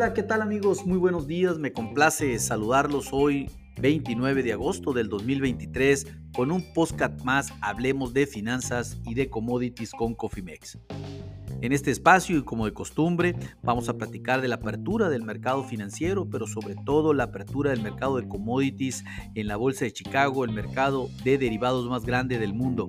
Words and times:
Hola, 0.00 0.14
¿qué 0.14 0.22
tal 0.22 0.40
amigos? 0.40 0.86
Muy 0.86 0.96
buenos 0.96 1.26
días, 1.26 1.58
me 1.58 1.74
complace 1.74 2.38
saludarlos 2.38 3.10
hoy 3.12 3.50
29 3.82 4.42
de 4.42 4.54
agosto 4.54 4.94
del 4.94 5.10
2023 5.10 6.06
con 6.34 6.50
un 6.50 6.72
podcast 6.72 7.22
más 7.22 7.52
Hablemos 7.60 8.14
de 8.14 8.26
finanzas 8.26 8.96
y 9.04 9.12
de 9.12 9.28
commodities 9.28 9.90
con 9.90 10.14
Cofimex. 10.14 10.78
En 11.60 11.72
este 11.74 11.90
espacio 11.90 12.38
y 12.38 12.44
como 12.44 12.64
de 12.64 12.72
costumbre 12.72 13.36
vamos 13.62 13.90
a 13.90 13.98
platicar 13.98 14.40
de 14.40 14.48
la 14.48 14.54
apertura 14.54 15.10
del 15.10 15.22
mercado 15.22 15.64
financiero, 15.64 16.30
pero 16.30 16.46
sobre 16.46 16.76
todo 16.86 17.12
la 17.12 17.24
apertura 17.24 17.72
del 17.72 17.82
mercado 17.82 18.16
de 18.16 18.26
commodities 18.26 19.04
en 19.34 19.48
la 19.48 19.56
Bolsa 19.56 19.84
de 19.84 19.92
Chicago, 19.92 20.46
el 20.46 20.52
mercado 20.52 21.10
de 21.24 21.36
derivados 21.36 21.86
más 21.90 22.06
grande 22.06 22.38
del 22.38 22.54
mundo. 22.54 22.88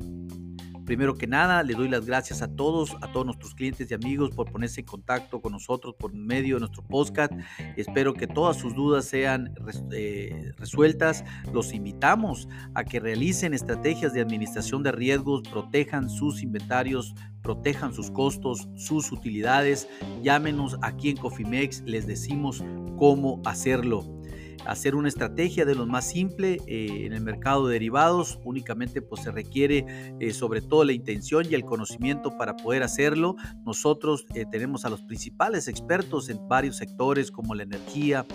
Primero 0.92 1.16
que 1.16 1.26
nada, 1.26 1.64
le 1.64 1.74
doy 1.74 1.88
las 1.88 2.06
gracias 2.06 2.42
a 2.42 2.54
todos, 2.54 2.98
a 3.00 3.10
todos 3.14 3.26
nuestros 3.26 3.56
clientes 3.56 3.90
y 3.90 3.94
amigos 3.94 4.32
por 4.32 4.52
ponerse 4.52 4.82
en 4.82 4.88
contacto 4.88 5.40
con 5.40 5.54
nosotros 5.54 5.96
por 5.98 6.14
medio 6.14 6.56
de 6.56 6.60
nuestro 6.60 6.84
podcast. 6.84 7.32
Espero 7.78 8.14
que 8.14 8.28
todas 8.28 8.58
sus 8.58 8.76
dudas 8.76 9.06
sean 9.06 9.56
eh, 9.94 10.52
resueltas. 10.58 11.24
Los 11.54 11.74
invitamos 11.74 12.50
a 12.76 12.84
que 12.84 13.00
realicen 13.00 13.54
estrategias 13.54 14.12
de 14.14 14.20
administración 14.20 14.84
de 14.84 14.92
riesgos, 14.92 15.44
protejan 15.50 16.10
sus 16.10 16.44
inventarios, 16.44 17.16
protejan 17.42 17.94
sus 17.94 18.12
costos, 18.12 18.68
sus 18.76 19.14
utilidades. 19.14 19.88
Llámenos 20.22 20.78
aquí 20.82 21.12
en 21.12 21.16
Cofimex, 21.16 21.84
les 21.86 22.06
decimos 22.06 22.66
cómo 22.98 23.42
hacerlo 23.46 24.21
hacer 24.66 24.96
una 24.96 25.08
estrategia 25.08 25.66
de 25.66 25.76
lo 25.76 25.86
más 25.86 26.10
simple 26.10 26.60
eh, 26.68 27.06
en 27.06 27.14
el 27.14 27.22
mercado 27.22 27.68
de 27.68 27.74
derivados. 27.74 28.40
Únicamente 28.44 29.02
pues, 29.02 29.24
se 29.24 29.32
requiere 29.32 30.14
eh, 30.20 30.34
sobre 30.34 30.62
todo 30.62 30.84
la 30.84 30.94
intención 30.94 31.46
y 31.50 31.56
el 31.56 31.66
conocimiento 31.66 32.38
para 32.38 32.56
poder 32.56 32.84
hacerlo. 32.84 33.36
Nosotros 33.66 34.26
eh, 34.34 34.46
tenemos 34.52 34.86
a 34.86 34.90
los 34.90 35.02
principales 35.02 35.68
expertos 35.68 36.30
en 36.30 36.48
varios 36.48 36.78
sectores 36.78 37.32
como 37.32 37.56
la 37.56 37.64
energía, 37.64 38.26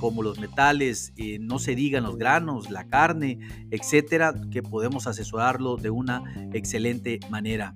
como 0.00 0.22
los 0.24 0.40
metales, 0.40 1.12
no 1.38 1.60
se 1.60 1.76
digan 1.76 2.02
los 2.02 2.16
granos, 2.16 2.68
la 2.70 2.88
carne, 2.88 3.38
etcétera, 3.70 4.34
que 4.50 4.60
podemos 4.60 5.06
asesorarlo 5.06 5.76
de 5.76 5.90
una 5.90 6.50
excelente 6.52 7.20
manera. 7.30 7.74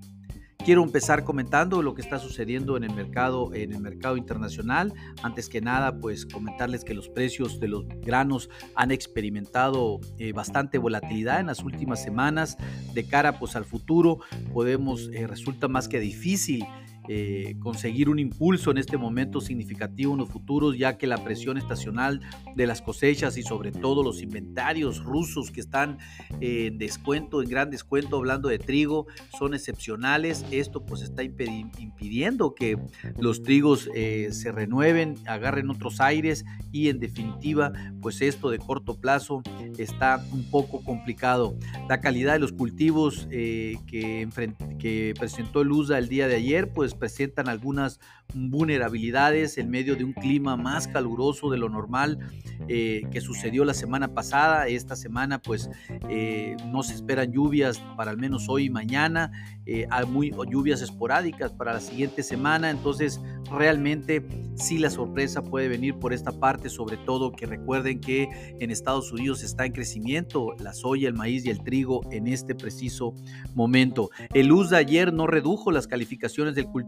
Quiero 0.67 0.83
empezar 0.83 1.23
comentando 1.23 1.81
lo 1.81 1.95
que 1.95 2.03
está 2.03 2.19
sucediendo 2.19 2.77
en 2.77 2.83
el 2.83 2.93
mercado, 2.93 3.55
en 3.55 3.73
el 3.73 3.81
mercado 3.81 4.17
internacional. 4.17 4.93
Antes 5.23 5.49
que 5.49 5.61
nada, 5.61 6.01
pues 6.01 6.27
comentarles 6.27 6.83
que 6.83 6.93
los 6.93 7.09
precios 7.09 7.61
de 7.61 7.69
los 7.69 7.87
granos 8.03 8.51
han 8.75 8.91
experimentado 8.91 10.01
eh, 10.19 10.33
bastante 10.33 10.79
volatilidad 10.79 11.39
en 11.39 11.47
las 11.47 11.63
últimas 11.63 12.03
semanas. 12.03 12.57
De 12.95 13.07
cara 13.07 13.39
pues 13.39 13.55
al 13.55 13.65
futuro, 13.65 14.19
podemos 14.53 15.09
eh, 15.13 15.29
resulta 15.29 15.69
más 15.69 15.87
que 15.87 16.01
difícil 16.01 16.67
eh, 17.09 17.57
conseguir 17.61 18.09
un 18.09 18.19
impulso 18.19 18.71
en 18.71 18.79
este 18.79 18.97
momento 18.97 19.41
significativo 19.41 20.13
en 20.13 20.19
los 20.19 20.29
futuros, 20.29 20.77
ya 20.77 20.99
que 20.99 21.07
la 21.07 21.23
presión 21.23 21.59
estacional 21.59 22.21
de 22.55 22.67
las 22.67 22.83
cosechas 22.83 23.37
y 23.37 23.43
sobre 23.43 23.73
todo 23.73 24.03
los 24.03 24.23
inventarios 24.23 25.03
rusos 25.05 25.51
que 25.51 25.61
están 25.61 25.99
en 26.41 26.79
descuento, 26.79 27.43
en 27.43 27.49
gran 27.49 27.71
descuento, 27.71 28.17
hablando 28.17 28.49
de 28.49 28.59
trigo, 28.59 29.07
son 29.39 29.55
excepcionales. 29.55 30.45
Esto 30.51 30.85
pues 30.85 31.03
está 31.03 31.23
impidiendo 31.23 32.55
que 32.55 32.79
los 33.19 33.43
trigos 33.43 33.89
eh, 33.95 34.29
se 34.33 34.53
renueven, 34.53 35.17
agarren 35.27 35.71
otros 35.71 36.01
aires 36.01 36.45
y 36.73 36.89
en 36.89 36.99
definitiva 36.99 37.73
pues 38.01 38.21
esto 38.23 38.51
de 38.51 38.59
corto 38.59 39.01
plazo 39.01 39.43
está 39.79 40.25
un 40.33 40.51
poco 40.51 40.83
complicado. 40.83 41.57
La 41.89 42.01
calidad 42.01 42.35
de 42.35 42.39
los 42.39 42.53
cultivos 42.53 43.29
eh, 43.31 43.77
que, 43.87 44.29
que 44.79 45.15
presentó 45.19 45.63
el 45.63 45.73
USA 45.73 45.99
el 45.99 46.09
día 46.09 46.29
de 46.29 46.37
ayer 46.37 46.73
pues 46.73 46.95
presentan 46.99 47.49
algunas 47.49 48.01
vulnerabilidades 48.35 49.57
en 49.59 49.71
medio 49.71 49.97
de 49.97 50.05
un 50.05 50.13
clima 50.13 50.57
más 50.57 50.89
caluroso 50.89 51.51
de 51.51 51.59
lo 51.59 51.69
normal 51.69 52.19
eh, 52.69 53.03
que 53.11 53.21
sucedió 53.21 53.65
la 53.65 53.75
semana 53.75 54.15
pasada. 54.15 54.67
Esta 54.67 54.97
semana 54.97 55.41
pues 55.41 55.71
eh, 56.09 56.57
no 56.67 56.83
se 56.83 56.95
esperan 56.95 57.33
lluvias 57.33 57.79
para 57.97 58.11
al 58.11 58.19
menos 58.19 58.49
hoy 58.49 58.67
y 58.67 58.71
mañana, 58.71 59.33
eh, 59.67 59.87
hay 59.91 60.07
muy, 60.07 60.31
lluvias 60.31 60.83
esporádicas 60.83 61.53
para 61.53 61.73
la 61.73 61.81
siguiente 61.81 62.23
semana, 62.23 62.71
entonces 62.71 63.21
realmente 63.51 64.25
sí 64.55 64.79
la 64.79 64.91
sorpresa 64.91 65.43
puede 65.43 65.69
venir 65.69 65.95
por 65.97 66.13
esta 66.13 66.33
parte, 66.33 66.69
sobre 66.69 66.97
todo 66.97 67.33
que 67.33 67.47
recuerden 67.47 68.01
que 68.01 68.29
en 68.59 68.71
Estados 68.71 69.13
Unidos 69.13 69.43
está 69.43 69.67
en 69.67 69.73
crecimiento 69.73 70.55
la 70.59 70.73
soya, 70.73 71.09
el 71.09 71.15
maíz 71.15 71.45
y 71.45 71.51
el 71.51 71.63
trigo 71.63 72.01
en 72.11 72.27
este 72.27 72.55
preciso 72.55 73.15
momento. 73.55 74.11
El 74.33 74.53
USA 74.53 74.79
ayer 74.79 75.13
no 75.13 75.27
redujo 75.27 75.71
las 75.71 75.87
calificaciones 75.87 76.55
del 76.55 76.67
cultivo, 76.67 76.86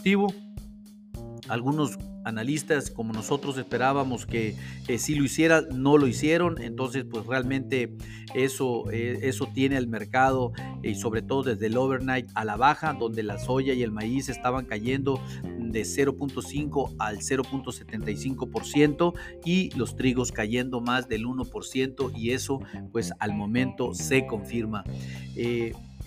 algunos 1.48 1.98
analistas 2.25 2.91
como 2.91 3.12
nosotros 3.12 3.56
esperábamos 3.56 4.26
que 4.26 4.54
eh, 4.86 4.98
si 4.98 5.14
lo 5.14 5.25
hiciera, 5.25 5.62
no 5.72 5.97
lo 5.97 6.06
hicieron. 6.06 6.60
Entonces, 6.60 7.04
pues 7.10 7.26
realmente 7.26 7.97
eso, 8.34 8.91
eh, 8.91 9.20
eso 9.22 9.48
tiene 9.53 9.76
el 9.76 9.88
mercado 9.88 10.53
y 10.82 10.94
sobre 10.94 11.22
todo 11.22 11.42
desde 11.42 11.66
el 11.66 11.76
overnight 11.76 12.28
a 12.34 12.44
la 12.44 12.56
baja, 12.56 12.92
donde 12.92 13.22
la 13.22 13.38
soya 13.38 13.72
y 13.72 13.82
el 13.82 13.92
maíz 13.92 14.28
estaban 14.28 14.66
cayendo 14.66 15.20
de 15.58 15.82
0.5 15.82 16.97
al 16.98 17.19
0.75% 17.19 19.14
y 19.44 19.70
los 19.76 19.97
trigos 19.97 20.32
cayendo 20.32 20.81
más 20.81 21.08
del 21.08 21.25
1% 21.25 22.12
y 22.14 22.31
eso 22.31 22.60
pues 22.92 23.12
al 23.19 23.34
momento 23.34 23.94
se 23.94 24.26
confirma. 24.26 24.84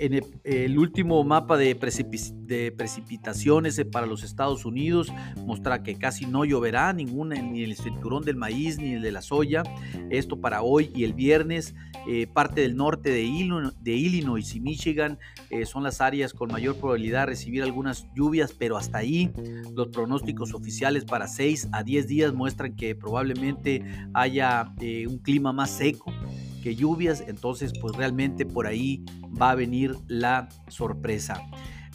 En 0.01 0.19
el, 0.45 0.79
último 0.79 1.23
mapa 1.23 1.57
de, 1.57 1.75
precipitaciones 1.75 3.77
eh, 3.77 3.85
para 3.85 4.07
los 4.07 4.23
Estados 4.23 4.65
Unidos 4.65 5.13
muestra 5.45 5.83
que 5.83 5.93
casi 5.93 6.25
no 6.25 6.43
lloverá 6.43 6.91
ninguna, 6.91 7.39
ni 7.39 7.61
el 7.61 7.75
cinturón 7.75 8.23
del 8.23 8.35
maíz 8.35 8.79
ni 8.79 8.93
el 8.93 9.03
de 9.03 9.11
la 9.11 9.21
soya. 9.21 9.61
Esto 10.09 10.41
para 10.41 10.63
hoy 10.63 10.89
y 10.95 11.03
el 11.03 11.13
viernes. 11.13 11.75
Eh, 12.07 12.25
parte 12.25 12.61
del 12.61 12.75
norte 12.75 13.11
de 13.11 13.21
Illinois, 13.21 14.55
y 14.55 14.59
Michigan 14.59 15.19
eh, 15.51 15.67
son 15.67 15.83
las 15.83 16.01
áreas 16.01 16.33
con 16.33 16.51
mayor 16.51 16.77
probabilidad 16.77 17.19
de 17.19 17.25
recibir 17.27 17.61
algunas 17.61 18.07
lluvias, 18.15 18.55
pero 18.57 18.77
hasta 18.77 18.97
ahí 18.97 19.31
los 19.75 19.89
pronósticos 19.89 20.55
oficiales 20.55 21.05
para 21.05 21.27
6 21.27 21.67
a 21.73 21.83
10 21.83 22.07
días 22.07 22.33
muestran 22.33 22.75
que 22.75 22.95
probablemente 22.95 23.83
haya 24.15 24.73
un 25.07 25.19
clima 25.19 25.53
más 25.53 25.69
seco 25.69 26.11
que 26.61 26.75
lluvias, 26.75 27.23
entonces 27.27 27.73
pues 27.79 27.95
realmente 27.95 28.45
por 28.45 28.67
ahí 28.67 29.03
va 29.39 29.51
a 29.51 29.55
venir 29.55 29.95
la 30.07 30.49
sorpresa. 30.67 31.41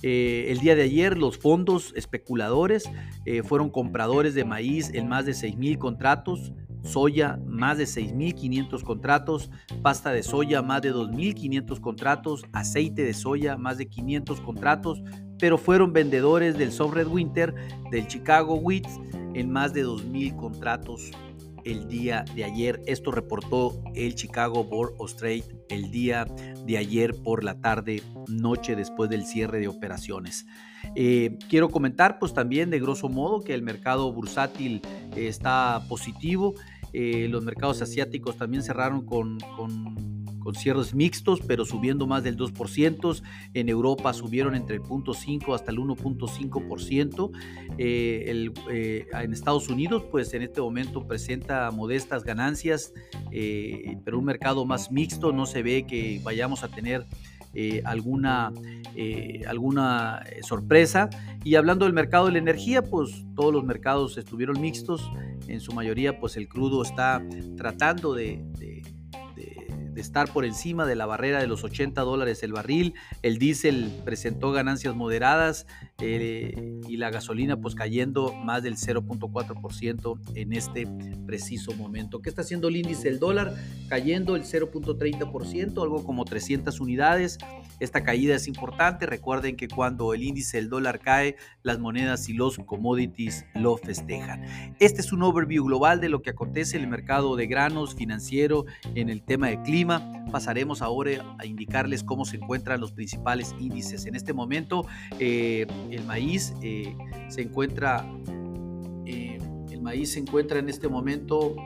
Eh, 0.02 0.46
el 0.50 0.58
día 0.58 0.76
de 0.76 0.82
ayer 0.82 1.16
los 1.16 1.38
fondos 1.38 1.92
especuladores 1.96 2.84
eh, 3.24 3.42
fueron 3.42 3.70
compradores 3.70 4.34
de 4.34 4.44
maíz 4.44 4.90
en 4.92 5.08
más 5.08 5.24
de 5.24 5.32
6 5.32 5.56
mil 5.56 5.78
contratos, 5.78 6.52
soya 6.82 7.40
más 7.46 7.78
de 7.78 7.84
6.500 7.84 8.82
contratos, 8.82 9.50
pasta 9.82 10.12
de 10.12 10.22
soya 10.22 10.62
más 10.62 10.82
de 10.82 10.92
2.500 10.94 11.80
contratos, 11.80 12.44
aceite 12.52 13.02
de 13.02 13.14
soya 13.14 13.56
más 13.56 13.78
de 13.78 13.88
500 13.88 14.40
contratos, 14.40 15.02
pero 15.38 15.58
fueron 15.58 15.92
vendedores 15.92 16.56
del 16.56 16.72
Soft 16.72 16.94
Red 16.94 17.08
Winter, 17.08 17.54
del 17.90 18.06
Chicago 18.06 18.54
Wheat 18.56 18.86
en 19.34 19.50
más 19.50 19.72
de 19.72 19.84
2.000 19.84 20.36
contratos 20.36 21.10
el 21.66 21.88
día 21.88 22.24
de 22.34 22.44
ayer. 22.44 22.80
Esto 22.86 23.10
reportó 23.10 23.82
el 23.94 24.14
Chicago 24.14 24.64
Board 24.64 24.94
of 24.98 25.14
Trade 25.16 25.44
el 25.68 25.90
día 25.90 26.24
de 26.64 26.78
ayer 26.78 27.14
por 27.22 27.44
la 27.44 27.60
tarde, 27.60 28.02
noche 28.28 28.76
después 28.76 29.10
del 29.10 29.26
cierre 29.26 29.58
de 29.60 29.68
operaciones. 29.68 30.46
Eh, 30.94 31.36
quiero 31.50 31.68
comentar 31.68 32.18
pues 32.18 32.32
también 32.32 32.70
de 32.70 32.78
grosso 32.78 33.08
modo 33.08 33.40
que 33.40 33.52
el 33.52 33.62
mercado 33.62 34.12
bursátil 34.12 34.80
está 35.14 35.82
positivo. 35.88 36.54
Eh, 36.92 37.26
los 37.28 37.44
mercados 37.44 37.82
asiáticos 37.82 38.38
también 38.38 38.62
cerraron 38.62 39.04
con 39.04 39.36
cierres 40.54 40.94
mixtos, 40.94 41.40
pero 41.46 41.64
subiendo 41.64 42.06
más 42.06 42.22
del 42.22 42.36
2%. 42.36 43.22
En 43.54 43.68
Europa 43.68 44.12
subieron 44.12 44.54
entre 44.54 44.76
el 44.76 44.82
0.5 44.82 45.54
hasta 45.54 45.70
el 45.70 45.78
1.5%. 45.78 47.30
Eh, 47.78 48.50
eh, 48.70 49.06
en 49.12 49.32
Estados 49.32 49.68
Unidos, 49.68 50.04
pues 50.10 50.32
en 50.34 50.42
este 50.42 50.60
momento 50.60 51.06
presenta 51.06 51.70
modestas 51.70 52.24
ganancias, 52.24 52.92
eh, 53.32 53.98
pero 54.04 54.18
un 54.18 54.24
mercado 54.24 54.64
más 54.64 54.90
mixto. 54.90 55.32
No 55.32 55.46
se 55.46 55.62
ve 55.62 55.86
que 55.86 56.20
vayamos 56.22 56.62
a 56.62 56.68
tener 56.68 57.04
alguna, 57.84 58.52
alguna 59.48 60.22
sorpresa. 60.42 61.08
Y 61.42 61.54
hablando 61.54 61.86
del 61.86 61.94
mercado 61.94 62.26
de 62.26 62.32
la 62.32 62.38
energía, 62.38 62.82
pues 62.82 63.24
todos 63.34 63.50
los 63.50 63.64
mercados 63.64 64.18
estuvieron 64.18 64.60
mixtos. 64.60 65.10
En 65.48 65.60
su 65.60 65.72
mayoría, 65.72 66.20
pues 66.20 66.36
el 66.36 66.48
crudo 66.48 66.82
está 66.82 67.26
tratando 67.56 68.12
de 68.12 68.44
estar 70.00 70.32
por 70.32 70.44
encima 70.44 70.86
de 70.86 70.96
la 70.96 71.06
barrera 71.06 71.40
de 71.40 71.46
los 71.46 71.64
80 71.64 72.00
dólares 72.02 72.42
el 72.42 72.52
barril. 72.52 72.94
El 73.22 73.38
diésel 73.38 73.92
presentó 74.04 74.52
ganancias 74.52 74.94
moderadas 74.94 75.66
eh, 75.98 76.80
y 76.88 76.96
la 76.98 77.10
gasolina 77.10 77.56
pues 77.58 77.74
cayendo 77.74 78.34
más 78.34 78.62
del 78.62 78.76
0.4% 78.76 80.20
en 80.34 80.52
este 80.52 80.86
preciso 81.26 81.72
momento. 81.74 82.20
¿Qué 82.20 82.28
está 82.28 82.42
haciendo 82.42 82.68
el 82.68 82.76
índice 82.76 83.08
del 83.08 83.18
dólar? 83.18 83.54
Cayendo 83.88 84.36
el 84.36 84.42
0.30%, 84.42 85.82
algo 85.82 86.04
como 86.04 86.24
300 86.24 86.80
unidades. 86.80 87.38
Esta 87.80 88.02
caída 88.02 88.34
es 88.34 88.46
importante. 88.46 89.06
Recuerden 89.06 89.56
que 89.56 89.68
cuando 89.68 90.14
el 90.14 90.22
índice 90.22 90.58
del 90.58 90.68
dólar 90.68 91.00
cae, 91.00 91.36
las 91.62 91.78
monedas 91.78 92.28
y 92.28 92.34
los 92.34 92.58
commodities 92.58 93.44
lo 93.54 93.76
festejan. 93.76 94.74
Este 94.78 95.00
es 95.00 95.12
un 95.12 95.22
overview 95.22 95.64
global 95.64 96.00
de 96.00 96.08
lo 96.08 96.22
que 96.22 96.30
acontece 96.30 96.76
en 96.76 96.84
el 96.84 96.90
mercado 96.90 97.36
de 97.36 97.46
granos 97.46 97.94
financiero 97.94 98.64
en 98.94 99.08
el 99.08 99.22
tema 99.22 99.48
de 99.48 99.62
clima. 99.62 100.12
Pasaremos 100.30 100.82
ahora 100.82 101.36
a 101.38 101.46
indicarles 101.46 102.02
cómo 102.02 102.24
se 102.24 102.36
encuentran 102.36 102.80
los 102.80 102.92
principales 102.92 103.54
índices. 103.58 104.06
En 104.06 104.14
este 104.14 104.32
momento, 104.32 104.86
eh, 105.18 105.66
el 105.90 106.04
maíz 106.04 106.54
eh, 106.62 106.96
se 107.28 107.42
encuentra, 107.42 108.06
eh, 109.04 109.38
el 109.70 109.80
maíz 109.80 110.12
se 110.12 110.20
encuentra 110.20 110.58
en 110.58 110.68
este 110.68 110.88
momento 110.88 111.56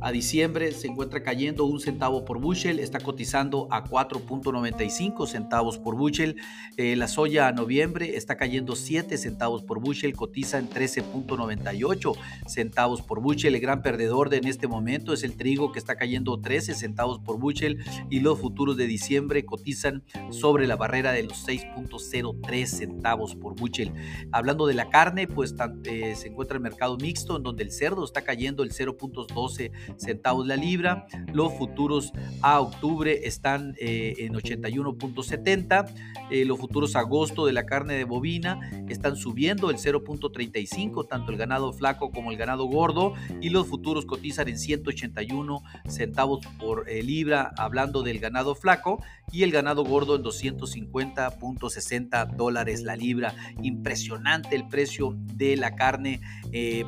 a 0.00 0.12
diciembre 0.12 0.72
se 0.72 0.86
encuentra 0.86 1.22
cayendo 1.22 1.64
un 1.64 1.80
centavo 1.80 2.24
por 2.24 2.40
bushel, 2.40 2.78
está 2.78 3.00
cotizando 3.00 3.68
a 3.70 3.84
4.95 3.84 5.26
centavos 5.26 5.78
por 5.78 5.96
bushel. 5.96 6.36
Eh, 6.76 6.96
la 6.96 7.08
soya 7.08 7.48
a 7.48 7.52
noviembre 7.52 8.16
está 8.16 8.36
cayendo 8.36 8.76
7 8.76 9.16
centavos 9.18 9.62
por 9.62 9.80
bushel, 9.80 10.14
cotiza 10.14 10.58
en 10.58 10.70
13.98 10.70 12.16
centavos 12.46 13.02
por 13.02 13.20
bushel. 13.20 13.54
El 13.54 13.60
gran 13.60 13.82
perdedor 13.82 14.30
de 14.30 14.38
en 14.38 14.46
este 14.46 14.68
momento 14.68 15.12
es 15.12 15.24
el 15.24 15.36
trigo 15.36 15.72
que 15.72 15.78
está 15.78 15.96
cayendo 15.96 16.40
13 16.40 16.74
centavos 16.74 17.18
por 17.18 17.38
bushel 17.38 17.84
y 18.08 18.20
los 18.20 18.38
futuros 18.38 18.76
de 18.76 18.86
diciembre 18.86 19.44
cotizan 19.44 20.04
sobre 20.30 20.66
la 20.66 20.76
barrera 20.76 21.12
de 21.12 21.24
los 21.24 21.46
6.03 21.46 22.66
centavos 22.66 23.34
por 23.34 23.56
bushel. 23.56 23.92
Hablando 24.32 24.66
de 24.66 24.74
la 24.74 24.88
carne, 24.90 25.26
pues 25.26 25.54
eh, 25.84 26.14
se 26.14 26.28
encuentra 26.28 26.56
el 26.56 26.62
mercado 26.62 26.96
mixto 26.96 27.36
en 27.36 27.42
donde 27.42 27.64
el 27.64 27.72
cerdo 27.72 28.04
está 28.04 28.22
cayendo 28.22 28.62
el 28.62 28.72
0.12 28.72 29.72
centavos 29.98 30.46
la 30.46 30.56
libra. 30.56 31.06
Los 31.32 31.54
futuros 31.54 32.12
a 32.42 32.60
octubre 32.60 33.26
están 33.26 33.74
eh, 33.78 34.14
en 34.18 34.34
81.70. 34.34 35.94
Eh, 36.30 36.44
los 36.44 36.58
futuros 36.58 36.94
agosto 36.96 37.46
de 37.46 37.52
la 37.52 37.66
carne 37.66 37.94
de 37.94 38.04
bovina 38.04 38.60
están 38.88 39.16
subiendo 39.16 39.70
el 39.70 39.76
0.35, 39.76 41.08
tanto 41.08 41.32
el 41.32 41.38
ganado 41.38 41.72
flaco 41.72 42.10
como 42.10 42.30
el 42.30 42.36
ganado 42.36 42.66
gordo. 42.66 43.14
Y 43.40 43.48
los 43.50 43.66
futuros 43.66 44.06
cotizan 44.06 44.48
en 44.48 44.58
181 44.58 45.62
centavos 45.88 46.46
por 46.58 46.88
eh, 46.88 47.02
libra, 47.02 47.52
hablando 47.56 48.02
del 48.02 48.18
ganado 48.18 48.54
flaco. 48.54 49.02
Y 49.30 49.42
el 49.42 49.50
ganado 49.50 49.84
gordo 49.84 50.16
en 50.16 50.22
250.60 50.22 52.36
dólares 52.36 52.82
la 52.82 52.96
libra. 52.96 53.34
Impresionante 53.62 54.56
el 54.56 54.66
precio 54.68 55.14
de 55.34 55.56
la 55.56 55.74
carne 55.74 56.20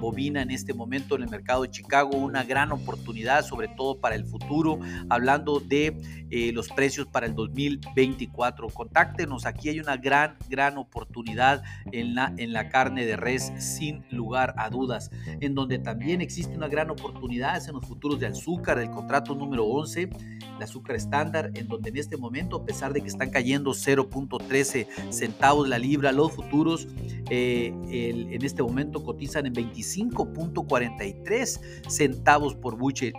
bovina 0.00 0.40
en 0.40 0.50
este 0.50 0.72
momento 0.72 1.16
en 1.16 1.22
el 1.22 1.28
mercado 1.28 1.62
de 1.62 1.70
Chicago. 1.70 2.16
Una 2.16 2.44
gran 2.44 2.72
oportunidad 2.72 2.89
oportunidad, 2.90 3.44
sobre 3.44 3.68
todo 3.68 4.00
para 4.00 4.14
el 4.14 4.24
futuro, 4.24 4.78
hablando 5.08 5.60
de 5.60 5.96
eh, 6.30 6.52
los 6.52 6.68
precios 6.68 7.06
para 7.06 7.26
el 7.26 7.34
2024. 7.34 8.68
Contáctenos, 8.68 9.46
aquí 9.46 9.68
hay 9.68 9.80
una 9.80 9.96
gran, 9.96 10.36
gran 10.48 10.76
oportunidad 10.78 11.62
en 11.92 12.14
la, 12.14 12.32
en 12.36 12.52
la 12.52 12.68
carne 12.68 13.06
de 13.06 13.16
res, 13.16 13.52
sin 13.58 14.04
lugar 14.10 14.54
a 14.56 14.70
dudas, 14.70 15.10
en 15.40 15.54
donde 15.54 15.78
también 15.78 16.20
existe 16.20 16.56
una 16.56 16.68
gran 16.68 16.90
oportunidad 16.90 17.66
en 17.68 17.74
los 17.74 17.86
futuros 17.86 18.18
de 18.18 18.26
azúcar, 18.26 18.78
el 18.78 18.90
contrato 18.90 19.34
número 19.34 19.64
11, 19.66 20.10
el 20.60 20.64
azúcar 20.64 20.96
estándar, 20.96 21.50
en 21.54 21.66
donde 21.66 21.88
en 21.90 21.96
este 21.96 22.16
momento, 22.16 22.56
a 22.56 22.64
pesar 22.64 22.92
de 22.92 23.00
que 23.00 23.08
están 23.08 23.30
cayendo 23.30 23.72
0.13 23.72 24.86
centavos 25.10 25.68
la 25.68 25.78
libra, 25.78 26.12
los 26.12 26.30
futuros 26.32 26.86
eh, 27.30 27.74
en 27.90 28.44
este 28.44 28.62
momento 28.62 29.02
cotizan 29.02 29.46
en 29.46 29.54
25.43 29.54 31.88
centavos 31.88 32.54
por 32.54 32.78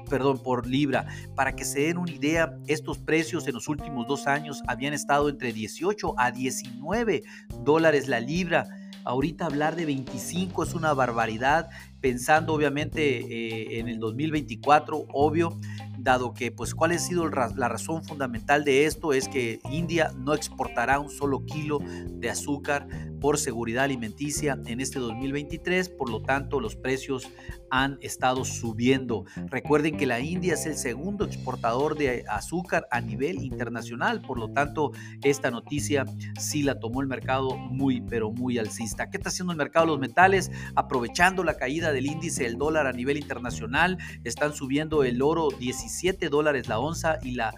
perdón, 0.10 0.38
por 0.40 0.66
libra. 0.68 1.08
Para 1.36 1.56
que 1.56 1.66
se 1.66 1.82
den 1.82 1.98
una 1.98 2.12
idea, 2.12 2.56
estos 2.68 3.00
precios 3.00 3.48
en 3.48 3.56
los 3.56 3.68
últimos 3.68 4.08
dos 4.08 4.28
años 4.28 4.62
habían 4.68 4.94
estado 4.94 5.28
entre 5.30 5.52
18 5.52 6.14
a 6.18 6.32
19 6.32 7.24
dólares 7.64 8.08
la 8.08 8.20
libra. 8.20 8.68
Ahorita 9.04 9.46
hablar 9.46 9.76
de 9.76 9.86
25 9.86 10.64
es 10.64 10.74
una 10.74 10.94
barbaridad, 10.94 11.70
pensando 12.00 12.54
obviamente 12.54 13.20
eh, 13.20 13.80
en 13.80 13.88
el 13.88 14.00
2024, 14.00 15.06
obvio, 15.14 15.60
dado 15.98 16.34
que 16.34 16.52
pues 16.52 16.74
cuál 16.74 16.92
ha 16.92 17.00
sido 17.00 17.28
la 17.28 17.68
razón 17.68 18.04
fundamental 18.04 18.64
de 18.64 18.86
esto 18.86 19.14
es 19.14 19.28
que 19.28 19.60
India 19.72 20.12
no 20.18 20.34
exportará 20.34 21.00
un 21.00 21.10
solo 21.10 21.46
kilo 21.46 21.80
de 22.10 22.30
azúcar 22.30 22.88
por 23.22 23.38
seguridad 23.38 23.86
alimenticia 23.86 24.58
en 24.66 24.82
este 24.82 25.00
2023, 25.00 25.90
por 25.90 26.10
lo 26.10 26.22
tanto 26.22 26.60
los 26.60 26.76
precios 26.76 27.30
han 27.70 28.00
estado 28.02 28.44
subiendo. 28.44 29.26
Recuerden 29.48 29.96
que 29.96 30.08
la 30.08 30.20
India 30.20 30.56
es 30.56 30.66
el 30.66 30.76
segundo 30.76 31.24
exportador 31.24 31.98
de 31.98 32.26
azúcar 32.28 32.88
a 32.92 33.00
nivel 33.00 33.44
internacional, 33.44 34.22
por 34.22 34.40
lo 34.40 34.50
tanto 34.50 34.92
esta 35.24 35.52
noticia 35.52 36.06
sí 36.40 36.64
la 36.64 36.80
tomó 36.80 37.02
el 37.02 37.08
mercado 37.08 37.56
muy 37.56 38.02
pero 38.02 38.32
muy 38.32 38.58
alcista. 38.58 39.10
¿Qué 39.10 39.18
está 39.18 39.30
haciendo 39.30 39.54
el 39.54 39.58
mercado 39.58 39.86
de 39.86 39.92
los 39.92 40.00
metales? 40.00 40.52
Aprovechando 40.76 41.44
la 41.44 41.56
caída 41.56 41.94
del 41.94 42.08
índice 42.08 42.44
del 42.44 42.58
dólar 42.58 42.88
a 42.88 42.92
nivel 42.92 43.18
internacional, 43.18 44.00
están 44.24 44.54
subiendo 44.54 45.04
el 45.04 45.22
oro 45.22 45.50
17 45.60 46.28
dólares 46.30 46.68
la 46.68 46.80
onza 46.80 47.20
y 47.22 47.32
la 47.32 47.54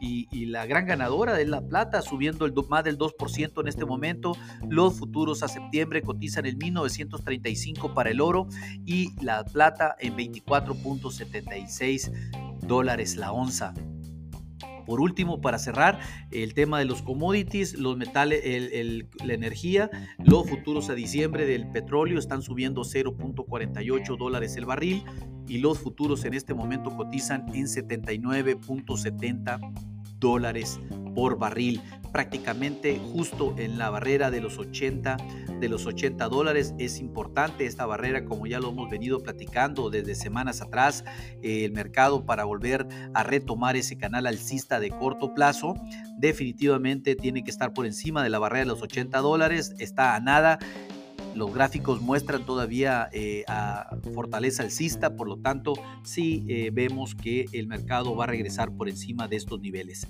y, 0.00 0.46
la 0.46 0.66
gran 0.66 0.86
ganadora 0.86 1.34
de 1.34 1.46
la 1.46 1.60
plata, 1.60 2.02
subiendo 2.02 2.44
el, 2.44 2.54
más 2.68 2.84
del 2.84 2.98
2% 2.98 3.60
en 3.60 3.68
este 3.68 3.84
momento. 3.84 4.36
Los 4.68 5.00
futuros 5.08 5.42
a 5.42 5.48
septiembre 5.48 6.02
cotizan 6.02 6.44
en 6.44 6.58
1935 6.58 7.94
para 7.94 8.10
el 8.10 8.20
oro 8.20 8.46
y 8.84 9.14
la 9.22 9.42
plata 9.42 9.96
en 9.98 10.14
24.76 10.16 12.12
dólares 12.66 13.16
la 13.16 13.32
onza. 13.32 13.72
Por 14.84 15.00
último, 15.00 15.40
para 15.40 15.58
cerrar, 15.58 15.98
el 16.30 16.52
tema 16.54 16.78
de 16.78 16.84
los 16.84 17.00
commodities, 17.02 17.78
los 17.78 17.96
metales, 17.96 18.44
la 19.24 19.34
energía, 19.34 19.90
los 20.18 20.46
futuros 20.48 20.90
a 20.90 20.94
diciembre 20.94 21.46
del 21.46 21.70
petróleo 21.70 22.18
están 22.18 22.42
subiendo 22.42 22.82
0.48 22.82 24.18
dólares 24.18 24.56
el 24.56 24.66
barril 24.66 25.04
y 25.46 25.56
los 25.58 25.78
futuros 25.78 26.26
en 26.26 26.34
este 26.34 26.52
momento 26.54 26.94
cotizan 26.96 27.46
en 27.54 27.66
79.70 27.66 29.97
dólares 30.18 30.80
por 31.14 31.38
barril, 31.38 31.80
prácticamente 32.12 32.98
justo 33.12 33.54
en 33.58 33.78
la 33.78 33.90
barrera 33.90 34.30
de 34.30 34.40
los 34.40 34.58
80 34.58 35.16
de 35.60 35.68
los 35.68 35.86
80 35.86 36.28
dólares. 36.28 36.74
Es 36.78 37.00
importante 37.00 37.66
esta 37.66 37.86
barrera, 37.86 38.24
como 38.24 38.46
ya 38.46 38.60
lo 38.60 38.70
hemos 38.70 38.88
venido 38.90 39.20
platicando 39.20 39.90
desde 39.90 40.14
semanas 40.14 40.62
atrás, 40.62 41.04
eh, 41.42 41.64
el 41.64 41.72
mercado 41.72 42.24
para 42.24 42.44
volver 42.44 42.86
a 43.14 43.22
retomar 43.22 43.76
ese 43.76 43.96
canal 43.96 44.26
alcista 44.26 44.80
de 44.80 44.90
corto 44.90 45.34
plazo, 45.34 45.74
definitivamente 46.18 47.16
tiene 47.16 47.42
que 47.42 47.50
estar 47.50 47.72
por 47.72 47.86
encima 47.86 48.22
de 48.22 48.30
la 48.30 48.38
barrera 48.38 48.64
de 48.64 48.70
los 48.70 48.82
80 48.82 49.18
dólares, 49.18 49.74
está 49.78 50.14
a 50.14 50.20
nada 50.20 50.58
los 51.38 51.54
gráficos 51.54 52.02
muestran 52.02 52.44
todavía 52.44 53.08
eh, 53.12 53.44
a 53.46 53.96
fortaleza 54.12 54.64
alcista, 54.64 55.14
por 55.14 55.28
lo 55.28 55.36
tanto 55.38 55.74
sí 56.02 56.44
eh, 56.48 56.70
vemos 56.72 57.14
que 57.14 57.44
el 57.52 57.68
mercado 57.68 58.16
va 58.16 58.24
a 58.24 58.26
regresar 58.26 58.72
por 58.72 58.88
encima 58.88 59.28
de 59.28 59.36
estos 59.36 59.60
niveles. 59.60 60.08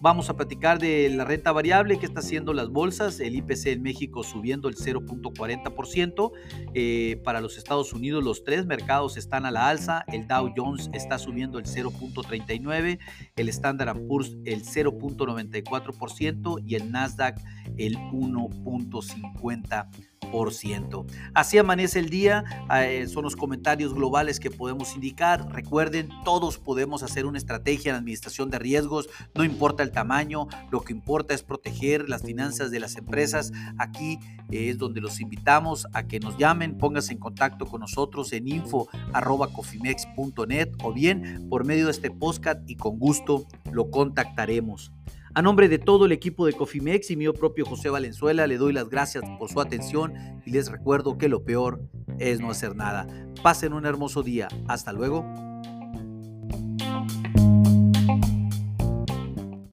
Vamos 0.00 0.30
a 0.30 0.36
platicar 0.36 0.78
de 0.78 1.10
la 1.10 1.24
renta 1.24 1.50
variable 1.52 1.98
que 1.98 2.06
está 2.06 2.20
haciendo 2.20 2.54
las 2.54 2.68
bolsas, 2.68 3.18
el 3.18 3.34
IPC 3.34 3.66
en 3.66 3.82
México 3.82 4.22
subiendo 4.22 4.68
el 4.68 4.76
0.40%, 4.76 6.30
eh, 6.74 7.20
para 7.24 7.40
los 7.40 7.58
Estados 7.58 7.92
Unidos 7.92 8.22
los 8.22 8.44
tres 8.44 8.64
mercados 8.64 9.16
están 9.16 9.46
a 9.46 9.50
la 9.50 9.68
alza, 9.68 10.04
el 10.06 10.28
Dow 10.28 10.52
Jones 10.56 10.88
está 10.92 11.18
subiendo 11.18 11.58
el 11.58 11.64
0.39%, 11.64 13.00
el 13.36 13.48
Standard 13.48 13.98
Poor's 14.06 14.36
el 14.44 14.62
0.94% 14.62 16.62
y 16.64 16.76
el 16.76 16.92
Nasdaq 16.92 17.40
el 17.76 17.96
1.50%. 17.96 20.09
Así 21.34 21.58
amanece 21.58 21.98
el 21.98 22.08
día, 22.08 22.44
eh, 22.74 23.06
son 23.08 23.24
los 23.24 23.36
comentarios 23.36 23.94
globales 23.94 24.38
que 24.38 24.50
podemos 24.50 24.94
indicar. 24.94 25.50
Recuerden, 25.52 26.08
todos 26.24 26.58
podemos 26.58 27.02
hacer 27.02 27.26
una 27.26 27.38
estrategia 27.38 27.90
en 27.90 27.96
administración 27.96 28.50
de 28.50 28.58
riesgos, 28.58 29.08
no 29.34 29.44
importa 29.44 29.82
el 29.82 29.92
tamaño, 29.92 30.46
lo 30.70 30.82
que 30.82 30.92
importa 30.92 31.34
es 31.34 31.42
proteger 31.42 32.08
las 32.08 32.22
finanzas 32.22 32.70
de 32.70 32.80
las 32.80 32.96
empresas. 32.96 33.52
Aquí 33.78 34.18
es 34.50 34.78
donde 34.78 35.00
los 35.00 35.20
invitamos 35.20 35.86
a 35.92 36.04
que 36.04 36.20
nos 36.20 36.36
llamen, 36.36 36.78
pónganse 36.78 37.12
en 37.12 37.18
contacto 37.18 37.66
con 37.66 37.80
nosotros 37.80 38.32
en 38.32 38.46
info.cofimex.net 38.48 40.70
o 40.82 40.92
bien 40.92 41.48
por 41.48 41.64
medio 41.64 41.86
de 41.86 41.92
este 41.92 42.10
podcast 42.10 42.68
y 42.68 42.74
con 42.76 42.98
gusto 42.98 43.46
lo 43.72 43.90
contactaremos. 43.90 44.92
A 45.32 45.42
nombre 45.42 45.68
de 45.68 45.78
todo 45.78 46.06
el 46.06 46.12
equipo 46.12 46.44
de 46.44 46.52
Cofimex 46.52 47.10
y 47.12 47.16
mío 47.16 47.32
propio 47.32 47.64
José 47.64 47.88
Valenzuela, 47.88 48.48
le 48.48 48.56
doy 48.56 48.72
las 48.72 48.88
gracias 48.88 49.22
por 49.38 49.48
su 49.48 49.60
atención 49.60 50.12
y 50.44 50.50
les 50.50 50.70
recuerdo 50.70 51.18
que 51.18 51.28
lo 51.28 51.44
peor 51.44 51.80
es 52.18 52.40
no 52.40 52.50
hacer 52.50 52.74
nada. 52.74 53.06
Pasen 53.40 53.72
un 53.72 53.86
hermoso 53.86 54.24
día. 54.24 54.48
Hasta 54.66 54.92
luego. 54.92 55.49